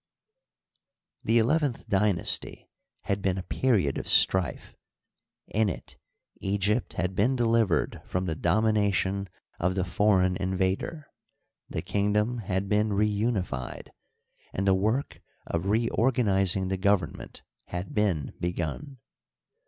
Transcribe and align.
—The 1.25 1.37
eleventh 1.37 1.87
dynasty 1.87 2.71
had 3.01 3.21
been 3.21 3.37
a 3.37 3.43
period 3.43 3.99
of 3.99 4.07
strife; 4.07 4.75
in 5.45 5.69
it 5.69 5.95
Egypt 6.39 6.93
had 6.93 7.13
been 7.13 7.35
delivered 7.35 8.01
from 8.07 8.25
the 8.25 8.33
domination 8.33 9.29
of 9.59 9.75
the 9.75 9.83
foreign 9.85 10.35
in 10.37 10.57
vader, 10.57 11.05
the 11.69 11.83
kingdom 11.83 12.39
had 12.39 12.67
been 12.67 12.89
reunified, 12.89 13.89
and 14.51 14.67
the 14.67 14.73
work 14.73 15.21
of 15.45 15.67
reorganizing 15.67 16.69
the 16.69 16.77
government 16.77 17.43
had 17.67 17.93
been, 17.93 18.33
begun. 18.39 18.97